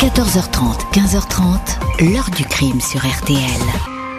[0.00, 3.38] 14h30, 15h30, l'heure du crime sur RTL.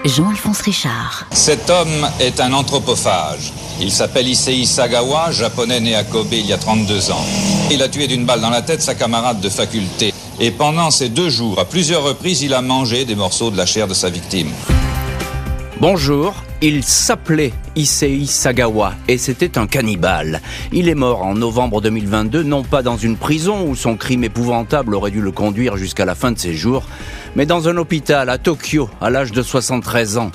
[0.06, 1.26] Jean-Alphonse Richard.
[1.32, 3.52] Cet homme est un anthropophage.
[3.82, 7.26] Il s'appelle Issei Sagawa, japonais né à Kobe il y a 32 ans.
[7.72, 10.14] Il a tué d'une balle dans la tête sa camarade de faculté.
[10.40, 13.66] Et pendant ces deux jours, à plusieurs reprises, il a mangé des morceaux de la
[13.66, 14.52] chair de sa victime.
[15.82, 20.40] Bonjour, il s'appelait Issei Sagawa et c'était un cannibale.
[20.72, 24.96] Il est mort en novembre 2022, non pas dans une prison où son crime épouvantable
[24.96, 26.88] aurait dû le conduire jusqu'à la fin de ses jours,
[27.36, 30.32] mais dans un hôpital à Tokyo à l'âge de 73 ans.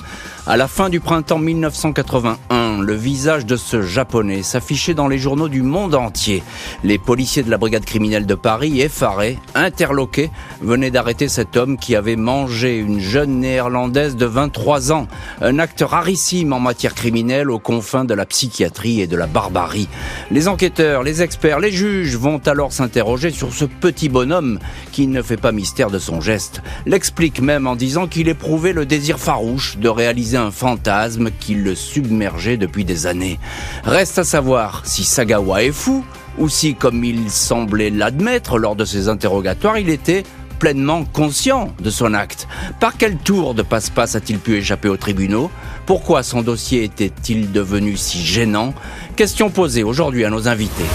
[0.47, 5.49] À la fin du printemps 1981, le visage de ce japonais s'affichait dans les journaux
[5.49, 6.41] du monde entier.
[6.83, 11.95] Les policiers de la brigade criminelle de Paris, effarés, interloqués, venaient d'arrêter cet homme qui
[11.95, 15.07] avait mangé une jeune néerlandaise de 23 ans.
[15.41, 19.89] Un acte rarissime en matière criminelle aux confins de la psychiatrie et de la barbarie.
[20.31, 24.57] Les enquêteurs, les experts, les juges vont alors s'interroger sur ce petit bonhomme
[24.91, 26.63] qui ne fait pas mystère de son geste.
[26.87, 31.75] L'explique même en disant qu'il éprouvait le désir farouche de réaliser un fantasme qui le
[31.75, 33.39] submergeait depuis des années.
[33.83, 36.03] Reste à savoir si Sagawa est fou
[36.37, 40.23] ou si, comme il semblait l'admettre lors de ses interrogatoires, il était
[40.61, 42.47] pleinement conscient de son acte.
[42.79, 45.49] Par quel tour de passe-passe a-t-il pu échapper aux tribunaux
[45.87, 48.75] Pourquoi son dossier était-il devenu si gênant?
[49.15, 50.85] Question posée aujourd'hui à nos invités.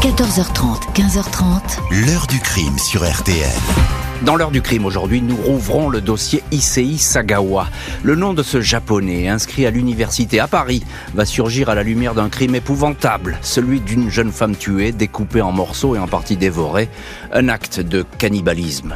[0.00, 2.06] 14h30, 15h30.
[2.06, 4.05] L'heure du crime sur RTL.
[4.22, 7.68] Dans l'heure du crime aujourd'hui, nous rouvrons le dossier Issei Sagawa.
[8.02, 10.82] Le nom de ce japonais, inscrit à l'université à Paris,
[11.14, 15.52] va surgir à la lumière d'un crime épouvantable, celui d'une jeune femme tuée, découpée en
[15.52, 16.88] morceaux et en partie dévorée,
[17.32, 18.94] un acte de cannibalisme.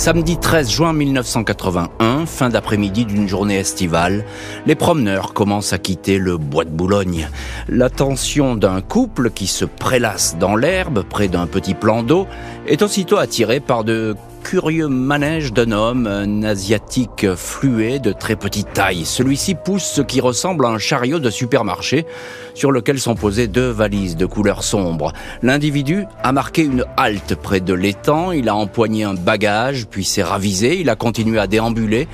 [0.00, 4.24] Samedi 13 juin 1981, fin d'après-midi d'une journée estivale,
[4.64, 7.28] les promeneurs commencent à quitter le bois de Boulogne.
[7.68, 12.26] L'attention d'un couple qui se prélasse dans l'herbe près d'un petit plan d'eau
[12.66, 18.72] est aussitôt attirée par de curieux manège d'un homme, un asiatique fluet de très petite
[18.72, 19.04] taille.
[19.04, 22.06] Celui-ci pousse ce qui ressemble à un chariot de supermarché
[22.54, 25.12] sur lequel sont posées deux valises de couleur sombre.
[25.42, 30.22] L'individu a marqué une halte près de l'étang, il a empoigné un bagage, puis s'est
[30.22, 32.08] ravisé, il a continué à déambuler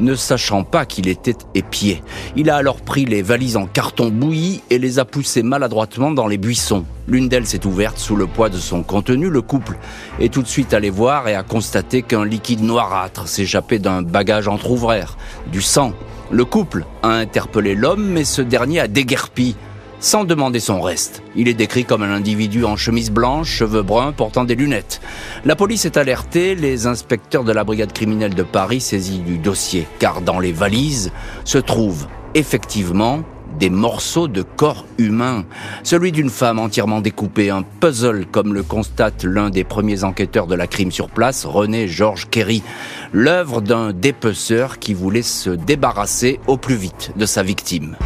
[0.00, 2.02] ne sachant pas qu'il était épié.
[2.36, 6.26] Il a alors pris les valises en carton bouilli et les a poussées maladroitement dans
[6.26, 6.84] les buissons.
[7.08, 9.28] L'une d'elles s'est ouverte sous le poids de son contenu.
[9.28, 9.78] Le couple
[10.20, 14.48] est tout de suite allé voir et a constaté qu'un liquide noirâtre s'échappait d'un bagage
[14.48, 15.16] entr'ouvert,
[15.50, 15.92] du sang.
[16.30, 19.56] Le couple a interpellé l'homme, mais ce dernier a déguerpi
[20.02, 21.22] sans demander son reste.
[21.36, 25.00] Il est décrit comme un individu en chemise blanche, cheveux bruns, portant des lunettes.
[25.44, 29.86] La police est alertée, les inspecteurs de la brigade criminelle de Paris saisis du dossier,
[30.00, 31.12] car dans les valises
[31.44, 33.22] se trouvent effectivement
[33.58, 35.44] des morceaux de corps humain.
[35.84, 40.56] Celui d'une femme entièrement découpée, un puzzle comme le constate l'un des premiers enquêteurs de
[40.56, 42.62] la crime sur place, René Georges Kerry.
[43.12, 47.96] L'œuvre d'un dépeceur qui voulait se débarrasser au plus vite de sa victime.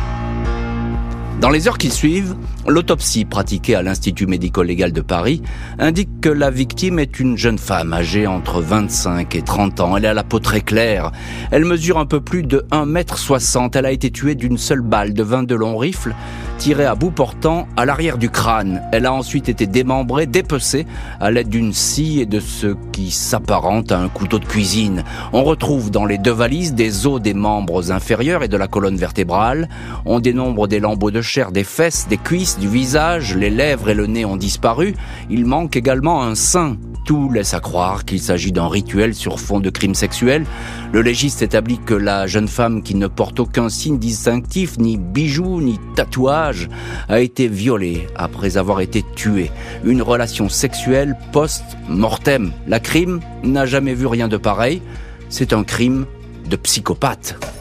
[1.41, 2.35] Dans les heures qui suivent,
[2.67, 5.43] l'autopsie pratiquée à l'Institut médico-légal de Paris
[5.79, 9.97] indique que la victime est une jeune femme âgée entre 25 et 30 ans.
[9.99, 11.13] Elle a la peau très claire.
[11.51, 13.77] Elle mesure un peu plus de 1m60.
[13.77, 16.15] Elle a été tuée d'une seule balle de 22 longs rifles
[16.57, 18.83] tirée à bout portant à l'arrière du crâne.
[18.93, 20.87] Elle a ensuite été démembrée, dépecée
[21.21, 25.05] à l'aide d'une scie et de ce qui s'apparente à un couteau de cuisine.
[25.33, 28.97] On retrouve dans les deux valises des os des membres inférieurs et de la colonne
[28.97, 29.69] vertébrale.
[30.05, 33.95] On dénombre des lambeaux de chair des fesses, des cuisses, du visage, les lèvres et
[33.95, 34.95] le nez ont disparu.
[35.31, 36.77] Il manque également un sein.
[37.07, 40.45] Tout laisse à croire qu'il s'agit d'un rituel sur fond de crime sexuel.
[40.93, 45.61] Le légiste établit que la jeune femme qui ne porte aucun signe distinctif, ni bijoux,
[45.61, 46.69] ni tatouage,
[47.09, 49.53] a été violée après avoir été tuée.
[49.85, 52.53] Une relation sexuelle post-mortem.
[52.67, 54.83] La crime n'a jamais vu rien de pareil.
[55.29, 56.07] C'est un crime
[56.51, 57.56] de psychopathe.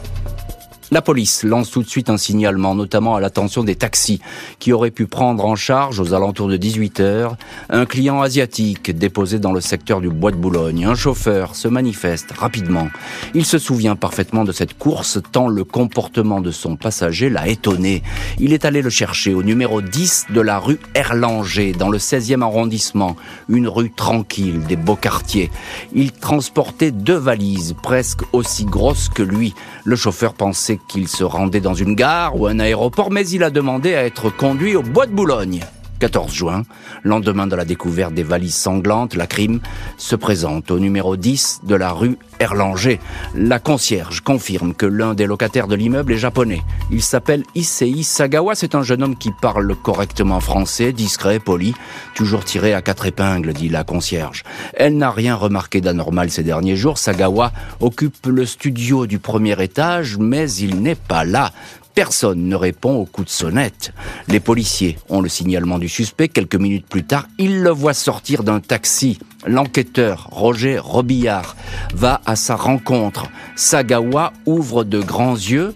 [0.92, 4.20] La police lance tout de suite un signalement, notamment à l'attention des taxis,
[4.60, 7.36] qui auraient pu prendre en charge, aux alentours de 18 heures,
[7.70, 10.84] un client asiatique déposé dans le secteur du Bois de Boulogne.
[10.84, 12.86] Un chauffeur se manifeste rapidement.
[13.34, 18.04] Il se souvient parfaitement de cette course, tant le comportement de son passager l'a étonné.
[18.38, 22.42] Il est allé le chercher au numéro 10 de la rue Erlanger, dans le 16e
[22.42, 23.16] arrondissement,
[23.48, 25.50] une rue tranquille des beaux quartiers.
[25.92, 29.52] Il transportait deux valises, presque aussi grosses que lui.
[29.84, 33.50] Le chauffeur pensait qu'il se rendait dans une gare ou un aéroport, mais il a
[33.50, 35.64] demandé à être conduit au bois de Boulogne.
[35.98, 36.62] 14 juin,
[37.04, 39.60] lendemain de la découverte des valises sanglantes, la crime
[39.96, 43.00] se présente au numéro 10 de la rue Erlanger.
[43.34, 46.62] La concierge confirme que l'un des locataires de l'immeuble est japonais.
[46.90, 51.74] Il s'appelle Issei Sagawa, c'est un jeune homme qui parle correctement français, discret, poli,
[52.14, 54.44] toujours tiré à quatre épingles, dit la concierge.
[54.74, 56.98] Elle n'a rien remarqué d'anormal ces derniers jours.
[56.98, 61.52] Sagawa occupe le studio du premier étage, mais il n'est pas là.
[61.96, 63.94] Personne ne répond au coup de sonnette.
[64.28, 66.28] Les policiers ont le signalement du suspect.
[66.28, 69.18] Quelques minutes plus tard, ils le voient sortir d'un taxi.
[69.46, 71.56] L'enquêteur, Roger Robillard,
[71.94, 73.28] va à sa rencontre.
[73.56, 75.74] Sagawa ouvre de grands yeux.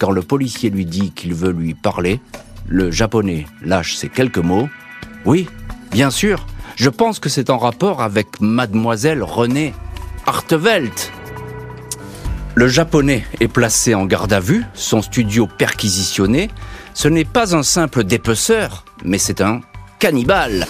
[0.00, 2.18] Quand le policier lui dit qu'il veut lui parler,
[2.66, 4.68] le japonais lâche ces quelques mots.
[5.24, 5.48] Oui,
[5.92, 9.72] bien sûr, je pense que c'est en rapport avec mademoiselle Renée
[10.26, 11.12] Artevelt.
[12.56, 16.50] Le japonais est placé en garde à vue, son studio perquisitionné.
[16.94, 19.60] Ce n'est pas un simple dépeceur, mais c'est un
[20.00, 20.66] cannibale.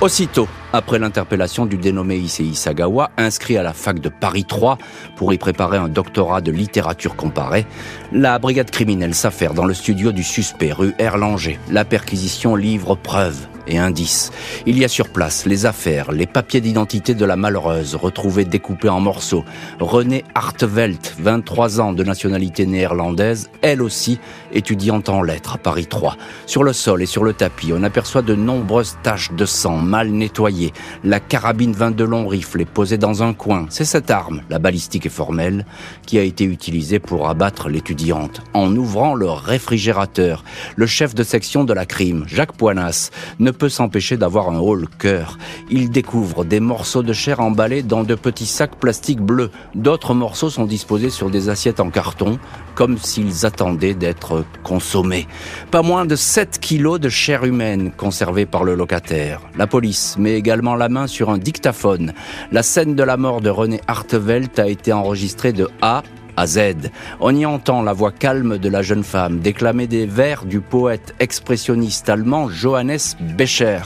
[0.00, 4.78] Aussitôt, après l'interpellation du dénommé Issei Sagawa, inscrit à la fac de Paris 3
[5.16, 7.66] pour y préparer un doctorat de littérature comparée,
[8.10, 11.58] la brigade criminelle s'affaire dans le studio du suspect rue Erlanger.
[11.70, 13.46] La perquisition livre preuves
[13.78, 14.30] indices.
[14.66, 18.88] Il y a sur place les affaires, les papiers d'identité de la malheureuse, retrouvés découpés
[18.88, 19.44] en morceaux.
[19.78, 24.18] Renée Hartvelt, 23 ans de nationalité néerlandaise, elle aussi
[24.52, 26.16] étudiante en lettres à Paris 3.
[26.46, 30.10] Sur le sol et sur le tapis, on aperçoit de nombreuses taches de sang mal
[30.10, 30.72] nettoyées.
[31.04, 33.66] La carabine 22 long rifle est posée dans un coin.
[33.70, 35.64] C'est cette arme, la balistique et formelle,
[36.06, 38.42] qui a été utilisée pour abattre l'étudiante.
[38.54, 40.44] En ouvrant le réfrigérateur,
[40.76, 44.78] le chef de section de la crime, Jacques Poinas, ne peut s'empêcher d'avoir un haut
[44.98, 45.36] cœur.
[45.70, 49.50] Il découvre des morceaux de chair emballés dans de petits sacs plastiques bleus.
[49.74, 52.38] D'autres morceaux sont disposés sur des assiettes en carton,
[52.74, 55.28] comme s'ils attendaient d'être consommés.
[55.70, 59.42] Pas moins de 7 kilos de chair humaine conservée par le locataire.
[59.58, 62.14] La police met également la main sur un dictaphone.
[62.52, 66.02] La scène de la mort de René Hartevelt a été enregistrée de A
[66.40, 66.90] à.
[67.20, 71.14] On y entend la voix calme de la jeune femme déclamer des vers du poète
[71.20, 73.80] expressionniste allemand Johannes Becher.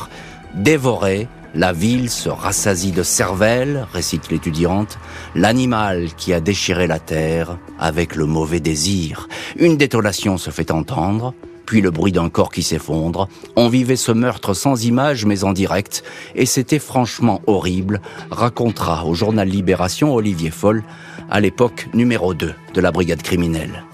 [0.54, 4.98] Dévoré, la ville se rassasie de cervelle, récite l'étudiante,
[5.34, 9.28] l'animal qui a déchiré la terre avec le mauvais désir.
[9.56, 11.34] Une détonation se fait entendre,
[11.66, 13.28] puis le bruit d'un corps qui s'effondre.
[13.56, 18.00] On vivait ce meurtre sans image mais en direct, et c'était franchement horrible,
[18.30, 20.84] racontera au journal Libération Olivier Foll,
[21.30, 23.84] à l'époque numéro 2 de la brigade criminelle.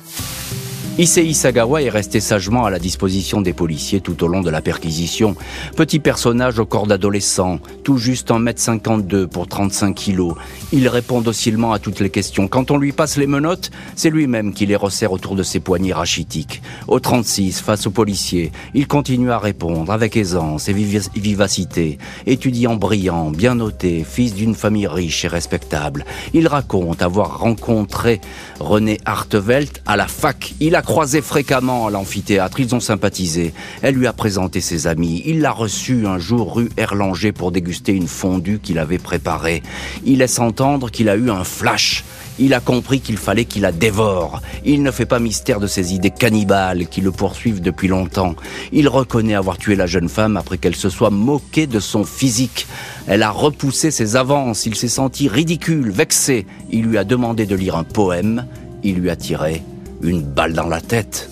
[0.98, 4.60] Issei Sagawa est resté sagement à la disposition des policiers tout au long de la
[4.60, 5.34] perquisition.
[5.74, 10.34] Petit personnage au corps d'adolescent, tout juste 1m52 pour 35 kilos.
[10.72, 12.48] Il répond docilement à toutes les questions.
[12.48, 15.94] Quand on lui passe les menottes, c'est lui-même qui les resserre autour de ses poignets
[15.94, 16.60] rachitiques.
[16.86, 21.98] Au 36, face aux policiers, il continue à répondre avec aisance et vivacité.
[22.26, 26.04] Étudiant brillant, bien noté, fils d'une famille riche et respectable.
[26.34, 28.20] Il raconte avoir rencontré
[28.58, 30.54] René Hartevelt à la fac.
[30.60, 33.52] Il a croisé fréquemment à l'amphithéâtre, ils ont sympathisé.
[33.82, 35.22] Elle lui a présenté ses amis.
[35.26, 39.62] Il l'a reçu un jour rue Erlanger pour déguster une fondue qu'il avait préparée.
[40.04, 42.04] Il laisse entendre qu'il a eu un flash.
[42.38, 44.40] Il a compris qu'il fallait qu'il la dévore.
[44.64, 48.34] Il ne fait pas mystère de ses idées cannibales qui le poursuivent depuis longtemps.
[48.72, 52.66] Il reconnaît avoir tué la jeune femme après qu'elle se soit moquée de son physique.
[53.06, 54.64] Elle a repoussé ses avances.
[54.66, 56.46] Il s'est senti ridicule, vexé.
[56.70, 58.46] Il lui a demandé de lire un poème.
[58.82, 59.62] Il lui a tiré
[60.02, 61.28] une balle dans la tête.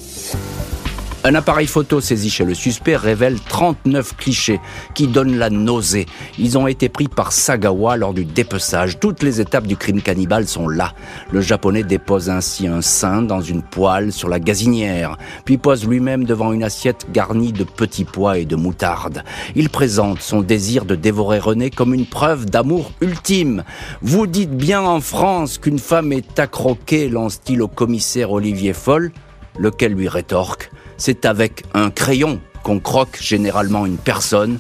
[1.25, 4.61] Un appareil photo saisi chez le suspect révèle 39 clichés
[4.95, 6.07] qui donnent la nausée.
[6.39, 9.01] Ils ont été pris par Sagawa lors du dépeçage.
[9.01, 10.95] Toutes les étapes du crime cannibale sont là.
[11.33, 16.25] Le japonais dépose ainsi un sein dans une poêle sur la gazinière, puis pose lui-même
[16.25, 19.25] devant une assiette garnie de petits pois et de moutarde.
[19.57, 23.65] Il présente son désir de dévorer René comme une preuve d'amour ultime.
[24.03, 29.11] Vous dites bien en France qu'une femme est accroquée, lance-t-il au commissaire Olivier Foll,
[29.59, 34.59] lequel lui rétorque c'est avec un crayon qu'on croque généralement une personne,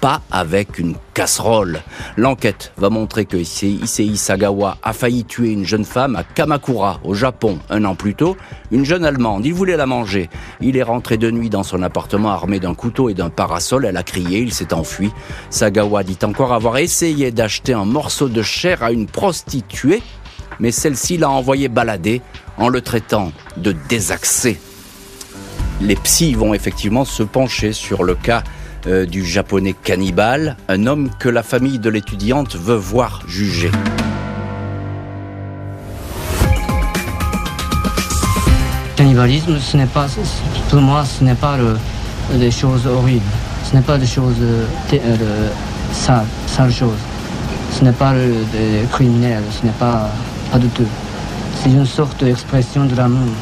[0.00, 1.80] pas avec une casserole.
[2.16, 7.14] L'enquête va montrer que Issei Sagawa a failli tuer une jeune femme à Kamakura, au
[7.14, 8.36] Japon, un an plus tôt.
[8.70, 10.28] Une jeune Allemande, il voulait la manger.
[10.60, 13.86] Il est rentré de nuit dans son appartement armé d'un couteau et d'un parasol.
[13.86, 15.10] Elle a crié, il s'est enfui.
[15.48, 20.02] Sagawa dit encore avoir essayé d'acheter un morceau de chair à une prostituée,
[20.60, 22.20] mais celle-ci l'a envoyé balader
[22.58, 24.58] en le traitant de désaxé
[25.80, 28.42] les psys vont effectivement se pencher sur le cas
[28.86, 33.70] euh, du japonais cannibale, un homme que la famille de l'étudiante veut voir juger.
[38.96, 40.06] Cannibalisme, ce n'est pas,
[40.70, 41.58] pour moi, ce n'est pas
[42.32, 43.22] des choses horribles.
[43.68, 45.48] Ce n'est pas des choses euh,
[45.92, 47.02] sales, sales choses.
[47.72, 50.08] Ce n'est pas des criminels, ce n'est pas,
[50.52, 50.86] pas tout.
[51.60, 53.34] C'est une sorte d'expression de l'amour.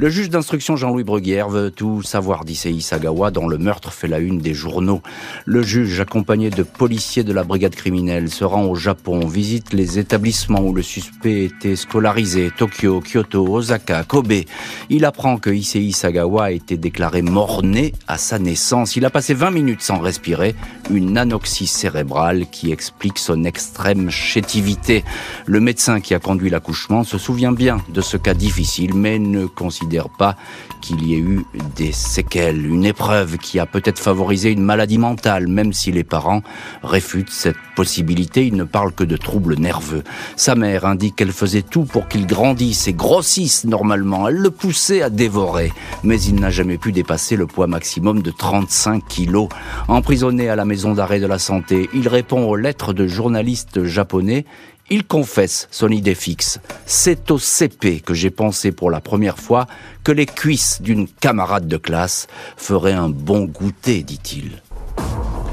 [0.00, 4.18] Le juge d'instruction Jean-Louis Bruguière veut tout savoir d'Issei Sagawa dont le meurtre fait la
[4.18, 5.02] une des journaux.
[5.44, 9.98] Le juge, accompagné de policiers de la brigade criminelle, se rend au Japon, visite les
[9.98, 14.44] établissements où le suspect était scolarisé, Tokyo, Kyoto, Osaka, Kobe.
[14.88, 18.96] Il apprend que Issei Sagawa a été déclaré mort-né à sa naissance.
[18.96, 20.54] Il a passé 20 minutes sans respirer,
[20.90, 25.04] une anoxie cérébrale qui explique son extrême chétivité.
[25.44, 29.44] Le médecin qui a conduit l'accouchement se souvient bien de ce cas difficile, mais ne
[29.44, 30.36] considère pas
[30.80, 31.44] qu'il y ait eu
[31.76, 36.42] des séquelles, une épreuve qui a peut-être favorisé une maladie mentale, même si les parents
[36.82, 40.04] réfutent cette possibilité, ils ne parlent que de troubles nerveux.
[40.36, 45.02] Sa mère indique qu'elle faisait tout pour qu'il grandisse et grossisse normalement, elle le poussait
[45.02, 49.48] à dévorer, mais il n'a jamais pu dépasser le poids maximum de 35 kilos.
[49.88, 54.44] Emprisonné à la maison d'arrêt de la santé, il répond aux lettres de journalistes japonais
[54.90, 56.60] il confesse son idée fixe.
[56.84, 59.66] C'est au CP que j'ai pensé pour la première fois
[60.02, 64.60] que les cuisses d'une camarade de classe feraient un bon goûter, dit-il.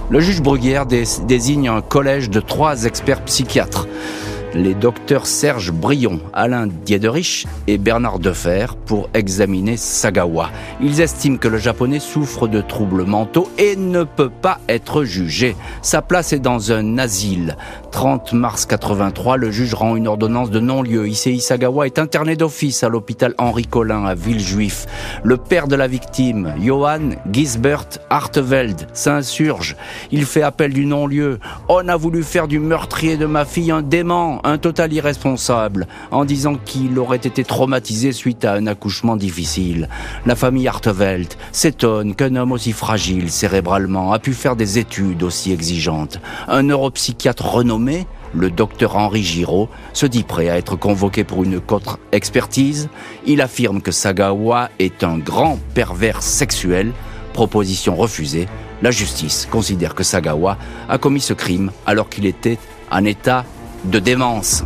[0.10, 3.88] Le juge Bruguière désigne un collège de trois experts psychiatres
[4.58, 10.50] les docteurs Serge Brion, Alain Diederich et Bernard Defer pour examiner Sagawa.
[10.82, 15.56] Ils estiment que le japonais souffre de troubles mentaux et ne peut pas être jugé.
[15.82, 17.56] Sa place est dans un asile.
[17.98, 21.08] 30 mars 83, le juge rend une ordonnance de non-lieu.
[21.08, 24.86] Issei Sagawa est interné d'office à l'hôpital Henri Collin à Villejuif.
[25.24, 29.76] Le père de la victime, Johann Gisbert Harteveld, s'insurge.
[30.12, 31.40] Il fait appel du non-lieu.
[31.70, 36.24] On a voulu faire du meurtrier de ma fille un dément un total irresponsable, en
[36.24, 39.90] disant qu'il aurait été traumatisé suite à un accouchement difficile.
[40.28, 45.52] La famille Hartevelt s'étonne qu'un homme aussi fragile cérébralement a pu faire des études aussi
[45.52, 46.20] exigeantes.
[46.48, 47.87] Un neuropsychiatre renommé
[48.34, 52.90] le docteur Henri Giraud se dit prêt à être convoqué pour une contre-expertise.
[53.26, 56.92] Il affirme que Sagawa est un grand pervers sexuel.
[57.34, 58.48] Proposition refusée.
[58.82, 60.58] La justice considère que Sagawa
[60.90, 62.58] a commis ce crime alors qu'il était
[62.92, 63.46] en état
[63.86, 64.64] de démence.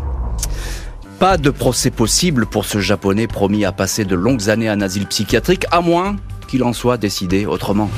[1.19, 5.05] Pas de procès possible pour ce japonais promis à passer de longues années en asile
[5.05, 6.15] psychiatrique, à moins
[6.47, 7.89] qu'il en soit décidé autrement.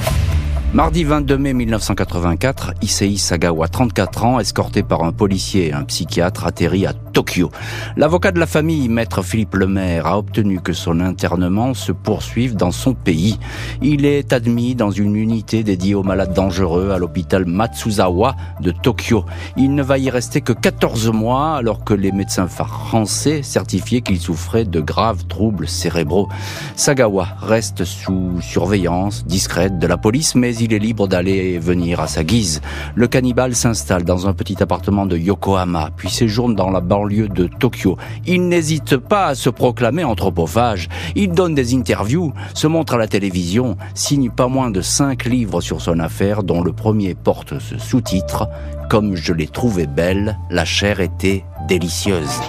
[0.74, 6.48] Mardi 22 mai 1984, Issei Sagawa, 34 ans, escorté par un policier et un psychiatre,
[6.48, 7.52] atterrit à Tokyo.
[7.96, 12.72] L'avocat de la famille, maître Philippe Lemaire, a obtenu que son internement se poursuive dans
[12.72, 13.40] son pays.
[13.84, 19.26] Il est admis dans une unité dédiée aux malades dangereux à l'hôpital Matsuzawa de Tokyo.
[19.58, 24.20] Il ne va y rester que 14 mois alors que les médecins français certifiaient qu'il
[24.20, 26.30] souffrait de graves troubles cérébraux.
[26.76, 32.00] Sagawa reste sous surveillance discrète de la police, mais il est libre d'aller et venir
[32.00, 32.62] à sa guise.
[32.96, 37.48] Le cannibale s'installe dans un petit appartement de Yokohama, puis séjourne dans la banlieue de
[37.48, 37.98] Tokyo.
[38.26, 40.90] Il n'hésite pas à se proclamer anthropophage.
[41.16, 45.62] Il donne des interviews, se montre à la télévision, signe pas moins de cinq livres
[45.62, 48.48] sur son affaire, dont le premier porte ce sous-titre
[48.90, 52.40] Comme je l'ai trouvée belle, la chair était délicieuse.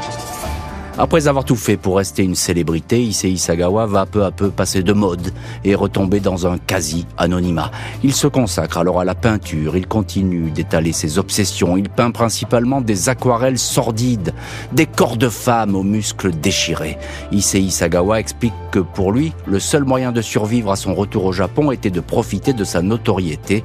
[0.96, 4.84] Après avoir tout fait pour rester une célébrité, Issei Sagawa va peu à peu passer
[4.84, 5.32] de mode
[5.64, 7.72] et retomber dans un quasi-anonymat.
[8.04, 12.80] Il se consacre alors à la peinture, il continue d'étaler ses obsessions, il peint principalement
[12.80, 14.34] des aquarelles sordides,
[14.70, 16.96] des corps de femmes aux muscles déchirés.
[17.32, 21.32] Issei Sagawa explique que pour lui, le seul moyen de survivre à son retour au
[21.32, 23.64] Japon était de profiter de sa notoriété.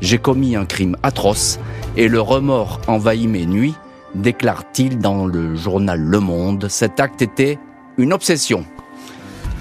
[0.00, 1.58] J'ai commis un crime atroce
[1.98, 3.74] et le remords envahit mes nuits
[4.14, 6.68] déclare-t-il dans le journal Le Monde.
[6.68, 7.58] Cet acte était
[7.98, 8.64] une obsession.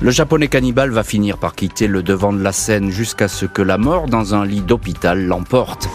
[0.02, 3.62] Le japonais cannibale va finir par quitter le devant de la scène jusqu'à ce que
[3.62, 5.90] la mort dans un lit d'hôpital l'emporte.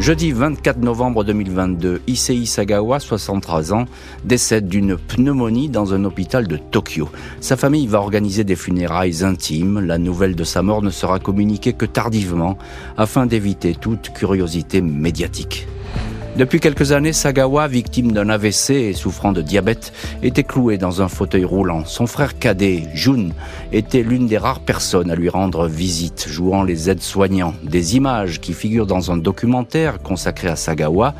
[0.00, 3.84] Jeudi 24 novembre 2022, Issei Sagawa, 63 ans,
[4.24, 7.08] décède d'une pneumonie dans un hôpital de Tokyo.
[7.40, 9.78] Sa famille va organiser des funérailles intimes.
[9.78, 12.58] La nouvelle de sa mort ne sera communiquée que tardivement
[12.96, 15.68] afin d'éviter toute curiosité médiatique.
[16.36, 21.06] Depuis quelques années, Sagawa, victime d'un AVC et souffrant de diabète, était cloué dans un
[21.06, 21.84] fauteuil roulant.
[21.84, 23.28] Son frère cadet, Jun,
[23.70, 27.54] était l'une des rares personnes à lui rendre visite, jouant les aides-soignants.
[27.62, 31.14] Des images qui figurent dans un documentaire consacré à Sagawa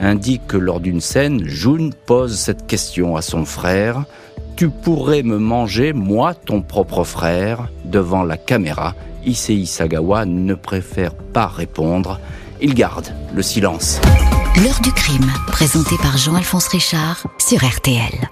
[0.00, 4.04] indiquent que lors d'une scène, Jun pose cette question à son frère.
[4.56, 8.94] Tu pourrais me manger, moi, ton propre frère, devant la caméra.
[9.26, 12.18] Issei Sagawa ne préfère pas répondre
[12.62, 14.00] il garde le silence.
[14.62, 18.30] L'heure du crime, présenté par Jean-Alphonse Richard sur RTL.